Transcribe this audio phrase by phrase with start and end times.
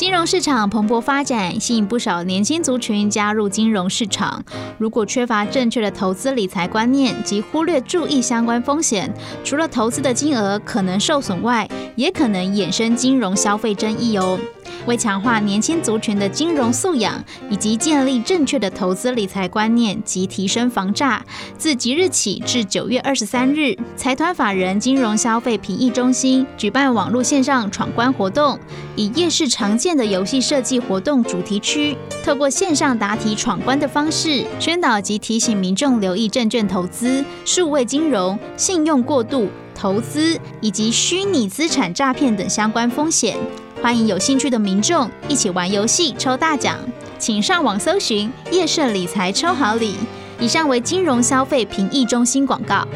[0.00, 4.42] 金融市场蓬勃发展，吸引不少年轻族群加入金融市场。
[4.78, 9.12] 如果缺乏正确的投资理财观念及忽略注意相关风险，
[9.44, 14.40] 除了投资的金额可能受损外，也可能衍生金融消费争议哦。
[14.86, 21.24] 为强化年轻族群的金融素养，以及建立正确的投资理财观念及提升防诈，
[21.58, 28.58] 自即日起至九月二十三日，财团法人金融消费评议中心举办网络线上闯关活动，
[28.96, 43.36] 以夜市常见的游戏设计活动主题区，透过线上答题闯关的方式，宣导及提醒民众留意证券投资、数位金融、信用过度、投资以及虚拟资产诈骗等相关风险。
[43.82, 46.76] 欢迎有兴趣的民众一起玩游戏抽大奖，
[47.18, 49.96] 请上网搜寻“夜市理财抽好礼”。
[50.38, 52.86] 以上为金融消费评议中心广告。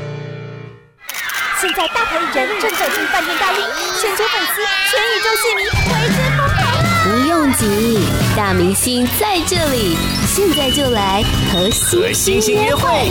[1.59, 3.65] 现在大牌艺人正走进饭店大厅，
[3.99, 4.61] 全球粉丝、
[4.91, 6.63] 全宇宙戏迷为之疯狂。
[7.03, 9.97] 不用急，大明星在这里，
[10.27, 13.11] 现在就来和星星约会。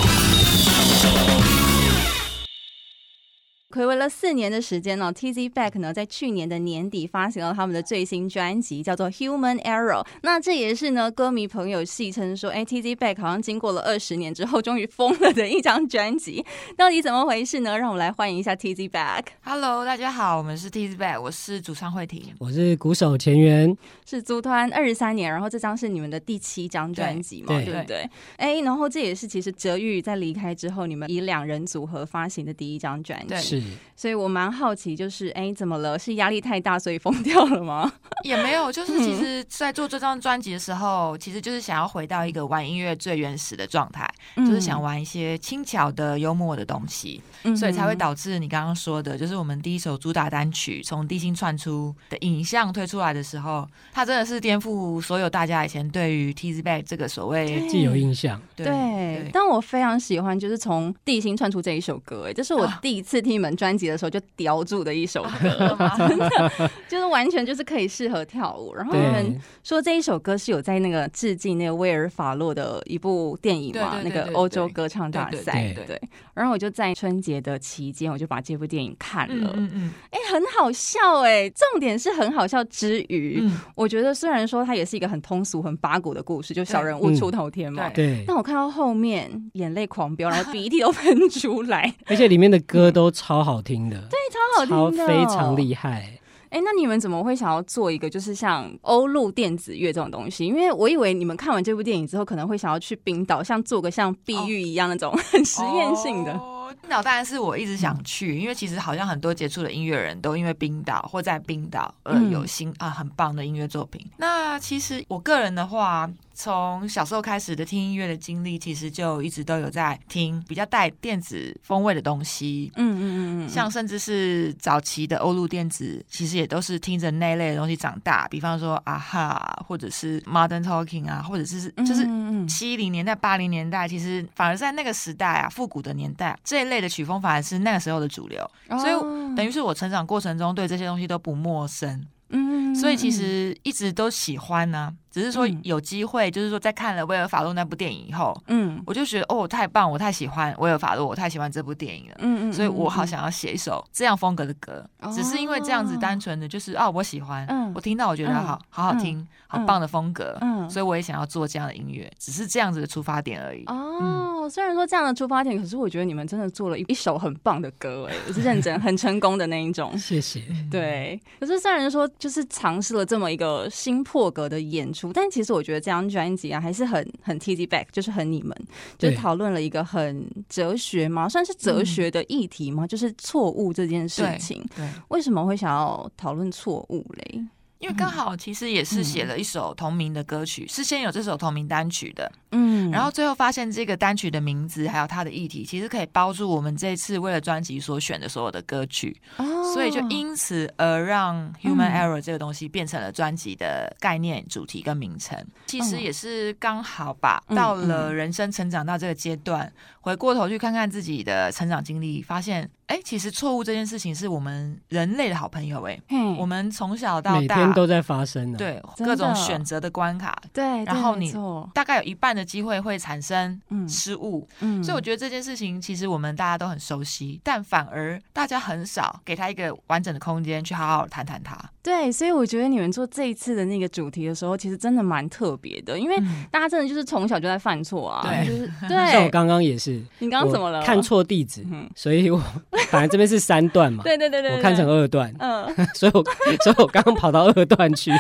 [4.10, 10.04] 四年的时间呢，Tizzy Back 呢在去年的年底发行了他们的最新专辑，叫做《Human Error》。
[10.22, 16.46] 那这也是呢歌迷朋友戏称说，哎，Tizzy Back 好像经过了二十年之后，终于疯了的一张专辑。
[16.78, 17.78] 到底怎么回事呢？
[17.78, 19.26] 让我们来欢迎一下 Tizzy Back。
[19.44, 28.10] Hello，大家好，我们是 Tizzy Back，我是主唱慧婷，我是鼓手钱源，是组团二十三年，然后这张是你们的第七张专辑嘛，对，对不对？
[28.38, 33.64] 哎，然后这也是其实哲宇在离开之后，你们以两人组合发行的第一张专辑，是。
[34.04, 35.98] 所以我蛮好奇，就是哎，怎么了？
[35.98, 37.90] 是压力太大，所以疯 掉了吗？
[38.26, 58.42] 也没有，就是其实，在做这张专辑的时候，其实就是想要回到一个玩音乐最原始的状态，嗯、就是想玩一些轻巧的、幽默的东西，嗯、所以才会导致你刚刚说的，就是我们第一首主打单曲从地心窜出的影像推出来的时候，它真的是颠覆所有大家以前对于 Tizzy Bac 这个所谓既有印象。
[58.54, 65.78] 对，但我非常喜欢，就是从地心窜出这一首歌，哎，这是我第一次听你们专辑的时候就叼住的一首歌，
[66.08, 66.52] 真的
[66.90, 68.74] 就是完全就是可以适合跳舞。
[68.76, 74.00] 然后你们说这一首歌是有在那个致敬那个威尔法洛的一部电影嘛？
[74.04, 76.00] 那个欧洲歌唱大赛，对。
[76.34, 79.52] 然后我就在春节的期间，我就把这部电影看了。
[79.56, 83.44] 嗯嗯，哎，很好笑哎，重点是很好笑之余，
[83.76, 87.90] 我觉得虽然说它也是一个很通俗、很八股的故事，就小人物出头天嘛。
[87.90, 88.24] 对。
[88.28, 93.98] 但我看到后面眼泪狂飙，然后鼻涕都喷出来， 而且里面的歌都超好听的。
[94.10, 94.40] 对，超
[94.76, 96.20] 好听的，非常厉害。
[96.50, 100.46] 哎，那你们怎么会想要做一个就是像欧陆电子乐这种东西？
[100.46, 106.32] 因为我以为你们看完这部电影之后，可能会想要去冰岛，像做个像碧玉一样那种很 实验性的。
[106.34, 114.06] 哦，冰岛当然是我一直想去，因为其实好像很多杰出的音乐人都因为冰岛或在冰岛而有新啊很棒的音乐作品。
[114.18, 116.08] 那其实我个人的话。
[116.34, 122.72] 从小时候开始的听音乐的经历，其实就一直都有在听比较带电子风味的东西。
[122.76, 128.28] 嗯嗯嗯嗯，像甚至是早期的欧陆电子，其实也都是听着那类的东西长大。
[128.30, 132.08] 比方说啊哈，或者是 Modern Talking 啊，或者是就是
[132.48, 138.50] 七零年代、八零年代，其实反而在那个时代啊，复古的年代，这一类的曲风反而是那个时候的主流。
[138.70, 142.04] 所以等于是我成长过程中对这些东西都不陌生。
[142.30, 144.94] 嗯，所以其实一直都喜欢呢、啊。
[145.14, 163.64] 只是说有机会，就是说在看了威尔法洛那部电影以后，嗯，我就觉得哦，太棒，我太喜欢威尔法洛，我太喜欢这部电影了，嗯嗯，所以我好想要写一首这样风格的歌，只是因为这样子单纯的就是啊，我喜欢，嗯我听到我觉得好好好听，好棒的风格，嗯，所以我也想要做这样的音乐，只是这样子的出发点而已。
[163.68, 169.96] 哦，虽然说这样的出发点，可是我觉得你们真的做了一一首很棒的歌，哎，我是认真很成功的那一种。
[169.96, 170.42] 谢谢。
[170.72, 175.03] 对，可是虽然说就是尝试了这么一个新破格的演出。
[175.12, 178.56] 但其实我觉得这张专辑啊，还是很很 Tizzy Back，就是很你们，
[178.98, 184.64] 就是讨论了一个很哲学嘛，算是哲学的议题嘛，就是错误这件事情。
[184.76, 187.44] 对，为什么会想要讨论错误嘞？
[187.84, 205.38] 因为刚好其实也是写了一首同名的歌曲，嗯、是先有这首同名单曲的，嗯，然后最后发现这个单曲的名字还有它的议题，其实可以包住我们这次为了专辑所选的所有的歌曲，哦，所以就因此而让 Human Error 这个东西变成了专辑的概念、主题跟名称。
[205.66, 209.70] 其实也是刚好吧，到了人生成长到这个阶段，
[210.00, 212.70] 回过头去看看自己的成长经历，发现。
[212.88, 216.00] 哎，其实错误这件事情是我们人类的好朋友哎，
[216.38, 221.34] 我们从小到大都在发生呢，对各种选择的关卡，对，然后你
[221.74, 231.58] 大概有一半的机会会产生失误，嗯，所以我觉得这件事情其实我们大家都很熟悉，但反而大家很少给他一个完整的空间去好好谈谈它。
[231.84, 236.16] 对，所以我觉得你们做这一次的那个主题的时候，其实真的蛮特别的，因为
[236.50, 239.12] 大家真的就是从小就在犯错啊，对，就是 对。
[239.12, 240.82] 像我刚刚也是，你刚刚怎么了？
[240.84, 242.42] 看错地址，嗯所以我
[242.90, 246.24] 反正这边是三段嘛， 对对对对，我看成二段，嗯，所以我
[246.64, 248.12] 所以我刚刚跑到二段去。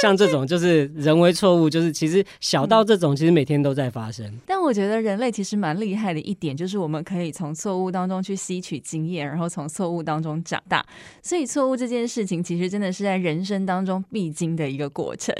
[0.00, 4.24] 像这种就是人为错误，就是其实小到这种，其实每天都在发生。
[4.46, 10.84] 但我觉得人类其实蛮厉害的一点，就是我们可以从错误当中去吸取经验，然后从错误当中长大。
[11.22, 15.34] 所以错误这件事情，其实真的是在人生当中必经的一个过程。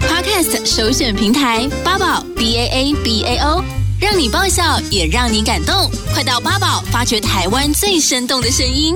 [0.00, 3.62] Podcast 首选平台八宝 B A A B A O，
[4.00, 8.94] 让你爆笑也让你感动，快到八宝发掘台湾最生动的声音。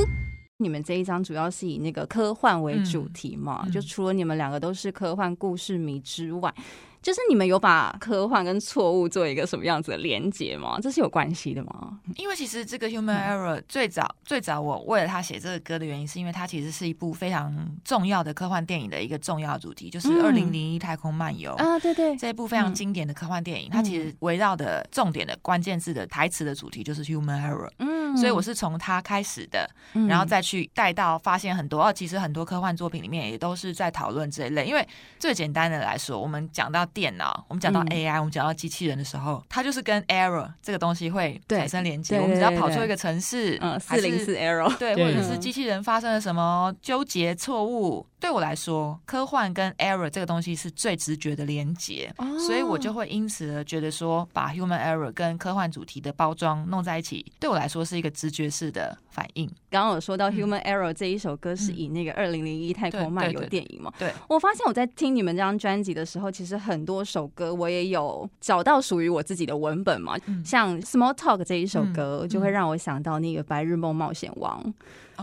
[0.59, 3.63] 你们这一张主要是以那个科幻为主题嘛？
[3.65, 6.53] 嗯、就除了你们两个都是科幻故事迷之外。
[7.03, 10.79] 就是你们有把科幻跟错误做一个什么样子的连接吗？
[10.83, 11.99] 这是有关系的吗？
[12.17, 17.55] 因为其实这个 Human Error 最早、嗯、最早我为了他写这个歌的原因，是因为它其实是一部非常
[17.85, 29.67] 重要的科幻电影的一个重要主题，就是《二零零一太空漫游》啊，对对，这一部非常经典的科幻电影，嗯、它其实围绕的重点的关键字的台词的主题就是 Human Error，嗯，所以我是从他开始的，
[30.09, 34.87] 然后再去带到发现很多哦，其实很多科幻作品里面也都是在讨论这一类，因为
[35.19, 36.81] 最简单的来说，我们讲到。
[36.93, 42.19] 电脑，我们讲到 AI，、嗯、我们讲到机器人的时候，它就是跟 error 这个东西会产生连接。
[42.19, 48.05] 我们只要跑出一个城市，嗯，四零四 error，对，或者是机器人发生了什么纠结错误。
[48.19, 59.49] 对我来说，科幻跟 error 这个东西是最直觉的连接，哦、所以我就会因此而觉得说，把 human error 跟科幻主题的包装弄在一起，对我来说是一个直觉式的反应。
[59.71, 63.93] 刚刚有说到 human error 这一首歌是以那个二零零一太空漫游电影嘛？
[63.99, 74.75] 对，我发现我在听你们这张专辑的时候，其实很多首歌我也有找到属于我自己的文本嘛，嗯、像 Small Talk 这一首歌就会让我想到那个白日梦冒险王。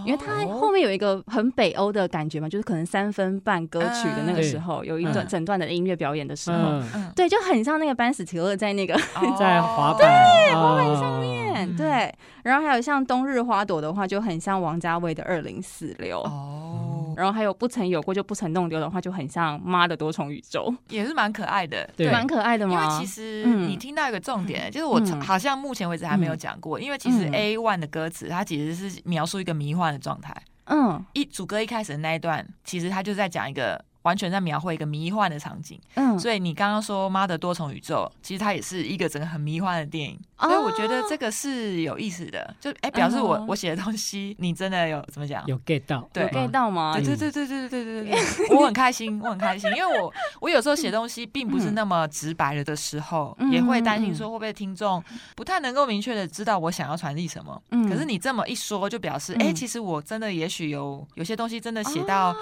[0.05, 6.79] 因为它后面有一个很北欧的感觉嘛，就是可能三分半歌曲的那个时候，有一段整段的音乐表演的时候，
[7.15, 8.93] 对，就很像那个班斯提勒在那个
[9.39, 9.97] 在滑板。
[10.47, 11.36] 对滑板上面，
[11.77, 12.13] 对，
[12.43, 17.13] 然后还有像冬日花朵的话，就很像王家卫的二零四六哦。
[17.15, 22.73] 然后还有不曾有过就不曾弄丢的话，就很像妈的多重宇宙， 也是蛮可爱的，对，蛮可爱的嘛。
[22.73, 30.35] 因为其实你听到一个重点，就是我好像目前为止还没有讲过，因为其实 A one 的歌词它其实是描述一个迷幻的状态。
[30.65, 33.83] 嗯，一主歌一开始的那一段，其实他就在讲一个。
[34.03, 45.43] 完全在描绘一个迷幻的场景，嗯，所以你刚刚说妈的多重宇宙，其实它也是一个整个很迷幻的电影，所以我觉得这个是有意思的，就哎表示我我写的东西你真的有怎么讲？
[45.47, 46.93] 有 get 到，对，有 get 到吗？
[46.95, 48.17] 对对对对对对对对，
[48.55, 55.03] 我很开心，我很开心，因为我我有时候写东西并不是那么直白了的时候，也会担心说会不会听众
[55.35, 62.35] 不太能够明确的知道我想要传递什么，嗯，可是你这么一说，就表示哎，其实我真的也许有有些东西真的写到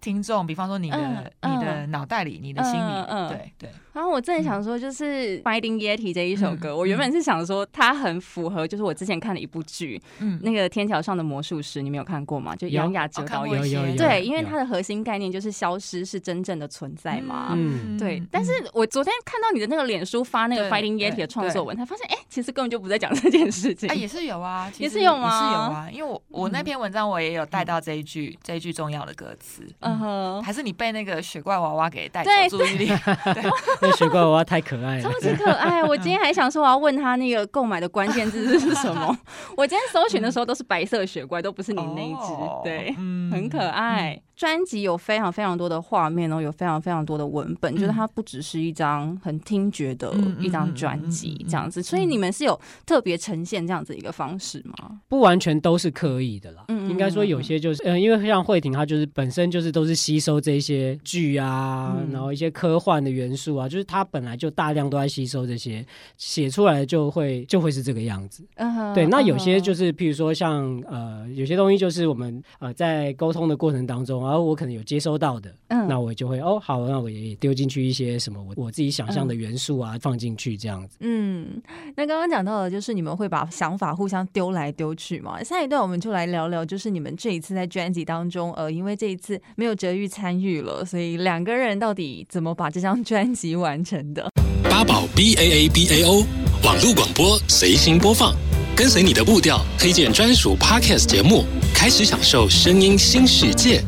[0.00, 1.82] 听众，比方说你的你的。
[1.88, 3.70] 脑袋里，你的心里，嗯嗯、对对。
[3.92, 12.56] 然后我正想说，就是《Finding Yeti》这一首歌，嗯、我原本是想说它很符合，就是我之前看的一部剧，嗯，那个《天桥上的魔术师》，你没有看过吗？
[12.56, 18.22] 就杨雅哲导演，对，因为它的核心概念就是消失是真正的存在嘛，嗯，对。
[18.30, 23.88] 但是我昨天看到你的那个脸书发那个《Fighting Yeti》的创作文，他发现，哎，其实根本就不在讲这件事情。
[23.88, 25.28] 啊，也是有啊， 也是有吗？
[25.28, 29.98] 也是有啊，因为我我那篇文章我也有带到这一句这一句重要的歌词，嗯。
[29.98, 33.42] 哼，还是你被那个雪怪娃娃给带走注意力，对，
[33.82, 34.60] 那雪怪娃娃太。
[34.62, 35.82] 可爱了，超级可爱！
[35.82, 39.16] 我今天还想说，我要问他那个购买的关键字是什么。
[39.56, 42.92] 我今天搜寻的时候都是白色雪怪，都不是你那一只，对，
[43.30, 44.20] 很可爱。
[44.42, 51.80] 专辑有非常非常多的画面哦，有非常非常多的文本，就是它不只是一张很听觉的一张专辑这样子。
[51.80, 54.98] 所以你们是有特别呈现这样子一个方式吗？
[55.08, 65.86] 不完全都是刻意的啦，应该说有些就是，嗯，因为像慧婷她就是本身就是都是吸收这些剧啊，然后一些科幻的元素啊，就是她本来就大量都在吸收这些，
[66.18, 68.44] 写出来就会就会是这个样子。
[68.92, 74.31] 对，那有些就是譬如说像呃，有些东西就是我们呃在沟通的过程当中啊。
[74.32, 80.96] 然后我可能有接收到的，嗯，那我就会哦，好，那我也丢进去一些什么我我自己想象的元素啊，嗯、放进去这样子。
[81.00, 81.60] 嗯，
[81.94, 85.44] 那刚刚讲到的就是你们会把想法互相丢来丢去嘛。
[85.44, 94.26] 下一段我们就来聊聊，就是你们这一次在专辑当中，呃，因为这一次没有哲玉参与了，所以两个人到底怎么把这张专辑完成的？
[94.62, 96.24] 八宝 B A A B A O
[96.64, 98.34] 网络广播随心播放，
[98.74, 103.84] 跟随你的步调，推荐专属 Podcast 节目，开始享受声音新世界。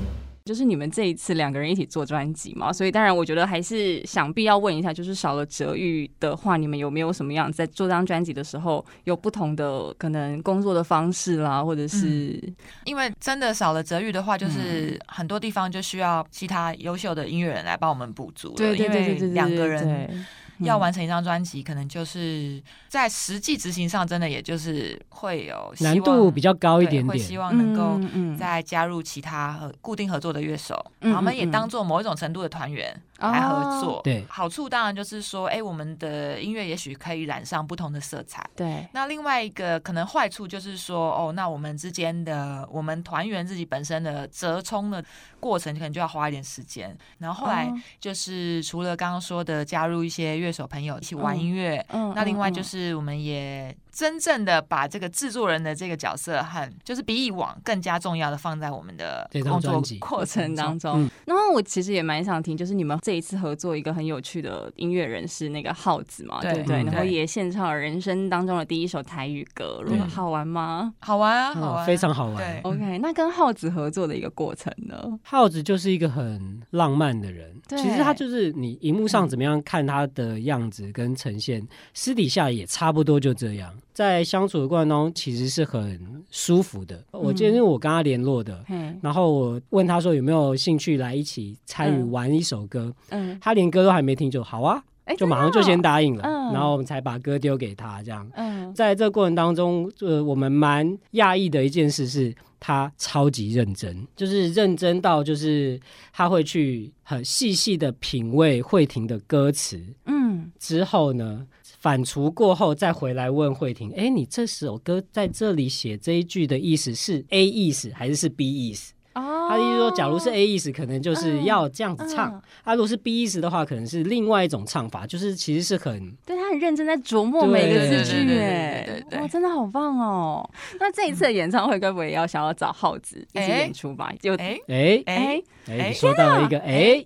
[0.55, 20.25] 就是你们这一次两个人一起做专辑嘛，所以当然我觉得还是想必要问一下，就是少了哲玉的话，你们有没有什么样在做这张专辑的时候有不同的可能工作的方式啦，或者是、嗯、因为真的少了哲玉的话，就是很多地方就需要其他优秀的音乐人来帮我们补足了，对对对对对，两个人。
[20.64, 28.00] 要完成一张专辑，可能就是在实际执行上，真的也就是会有难度比较高一点点，会希望能够
[28.38, 33.00] 再加入其他和固定合作的乐手，嗯嗯嗯，我们也当做某一种程度的团员。
[33.18, 38.44] 来合作，对，好处当然就是说，哎，我们的音乐也许可以染上不同的色彩。
[38.56, 45.02] 对，那另外一个可能坏处就是说，哦，那我们之间的我们团员自己本身的折冲的
[45.38, 46.94] 过程，可能就要花一点时间。
[47.18, 53.77] 然后后来就是除了刚刚说的加入一些乐手朋友一起玩音乐，嗯，那另外就是我们也。
[53.95, 61.05] 真正的把这个制作人的这个角色和就是比以往更加重要的放在我们的工作过程当中。
[61.05, 66.83] 嗯、然后我其实也蛮想听，就是你们这一次合作一个很有趣的音乐人是那个耗子嘛，对不对？
[66.83, 70.93] 然后也献唱了人生当中的第一首台语歌，如果好玩吗？
[70.99, 72.37] 好玩啊，好玩，非常好玩。
[72.37, 75.19] 对，OK，那跟耗子合作的一个过程呢？
[75.23, 83.73] 耗子就是一个很浪漫的人，其实他就是你荧幕上怎么样看他的样子跟呈现，私底下也差不多就这样。
[83.95, 86.97] 在相处的过程中，其实是很舒服的。
[87.13, 98.29] 嗯、我记得因为我跟他联络的，嗯、然后我问他说有没有兴趣来一起参与玩一首歌，嗯，他连歌都还没听就好啊，欸、就马上就先答应了，嗯、然后我们才把歌丢给他，这样。
[98.35, 105.81] 嗯，在这个过程当中，呃，我们蛮讶异的一件事是，他超级认真，就是认真到就是
[106.13, 111.47] 他会去很细细的品味慧婷的歌词，嗯，之后呢。
[111.85, 118.95] 反刍过后再回来问慧婷，哎，你这首歌在这里写这一句的意思是 A 意思还是是 B 意思？
[119.12, 122.33] 哦，他的意思说，假如是 A 意思，可能就是要这样子唱；嗯。
[122.33, 130.50] 嗯、啊，如果是 B 意思的话，可能是另外一种唱法，就是其实是很对他很认真在琢磨每个字句，哎，哇，真的好棒哦！
[130.81, 134.11] 那这一次的演唱会，该不会也要想要找耗子一起演出吧？
[134.23, 135.43] 就哎哎哎
[135.91, 137.05] 你，说到了一个哎。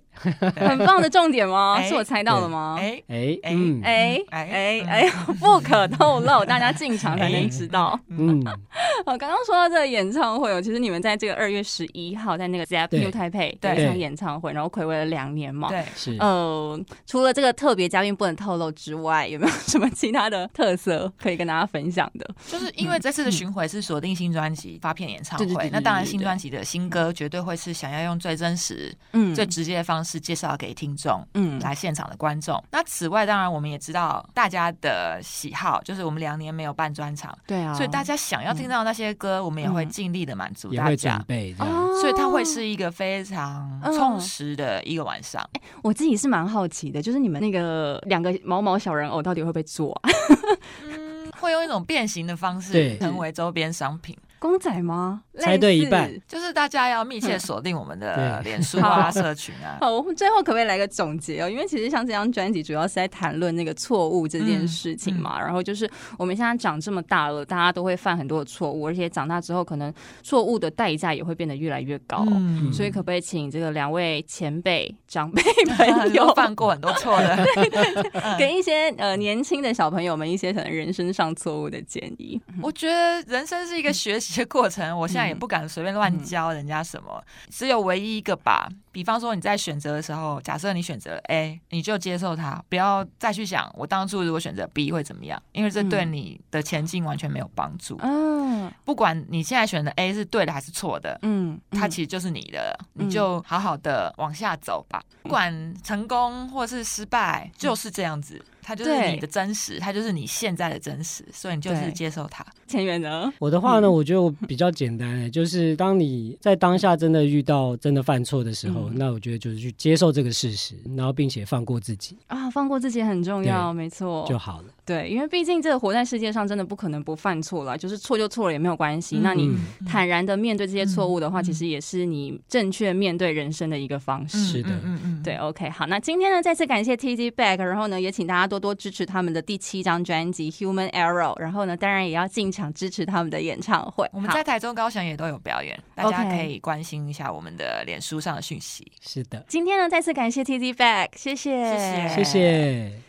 [0.55, 1.81] 很棒的重点吗？
[1.83, 2.77] 是我猜到了吗？
[2.79, 5.09] 哎哎哎哎哎哎，
[5.39, 7.99] 不可透露，大家进场才能知道。
[8.09, 8.43] 嗯，
[9.05, 15.69] 好刚刚说到这个演唱会哦，其实你们在这个二月十一号在那个 ZAP New Taipei 对一场演唱会，然后睽违了两年嘛。
[15.69, 16.17] 对，是。
[16.19, 22.29] 呃，除了这个特别嘉宾不能透露之外，有没有什么其他的特色可以跟大家分享的？
[22.47, 30.08] 就是因为这次的巡回是锁定新专辑发片演唱会，那当然新专辑的新歌绝对会是想要用最真实、嗯，最直接的方式。
[30.09, 32.57] 是介绍给听众，嗯，来现场的观众。
[32.57, 45.41] 嗯、那此外，当然我们也知道大家的喜好，就是我们两年没有办专场，对啊，所以大家想要听到那些歌，嗯、我们也会尽力的满足大家，也会准备这样，所以它会是一个非常充实的一个晚上。
[45.53, 50.09] 哎、嗯，我自己是蛮好奇的，就是你们那个两个毛毛小人偶到底会不会做、啊？
[50.83, 54.17] 嗯，会用一种变形的方式成为周边商品。
[54.39, 55.21] 公仔吗？
[55.37, 59.77] 猜对一半，就是大家要密切锁定我们的脸书啊、社群啊。
[59.79, 61.49] 好，我们最后可不可以来个总结哦？
[61.49, 65.39] 因为其实像这张专辑，主要是在谈论那个错误这件事情嘛。
[65.39, 69.93] 然后就是我们现在长这么大了，大家都会犯很多的错误，而且长大之后，可能
[70.23, 72.25] 错误的代价也会变得越来越高。
[72.73, 75.41] 所以可不可以请这个两位前辈、长辈
[75.77, 82.39] 朋友犯过很多错的，对对对，给一些呃年轻的小朋友们一些可能人生上错误的建议？
[82.61, 84.28] 我觉得人生是一个学习。
[84.33, 88.69] 些过程，我现在也不敢随便乱教人家什么，嗯、只有唯一一个吧。
[88.91, 97.97] 比方说你在选择的时候，假设你选择 A，你就接受它，不要再去想我当初如果选择 B 会怎么样，因为这对你的前进完全没有帮助。
[98.01, 105.01] 嗯，不管你现在选的 A 是对的还是错的，嗯，它其实就是你的，嗯、你就好好的往下走吧。
[105.05, 108.43] 嗯、不管成功或是失败，就是这样子。
[108.69, 112.45] 它就是你的真实，对它就是你现在的真实，所以你就是接受它。
[112.67, 113.33] 前缘呢？
[113.39, 124.65] 我的话呢，我觉得我比较简单，就是当你在当下真的遇到真的犯错的时候，嗯、那我觉得就是去接受这个事实，然后并且放过自己啊，放过自己很重要，没错，就好了。
[124.89, 129.17] 对，因为毕竟这个活在世界上，真的不可能不犯错了，就是错就错了也没有关系。
[129.17, 129.55] 嗯、那你
[129.87, 134.39] 坦然的面对这些错误的话，嗯、其实也是你正确面对人生的一个方式。
[134.39, 144.09] 是的，嗯嗯，对，OK，好，那今天呢，再次感谢 TT Back，然后呢，也请大家多多支持他们的第七张专辑《Human Error》，然后呢，当然也要进场支持他们的演唱会。
[144.11, 148.91] 我们在台中、高雄也都有表演，大家可以关心一下我们的脸书上的讯息。
[149.01, 153.08] 是的，今天呢，再次感谢 TT Back，谢谢，谢谢，谢谢。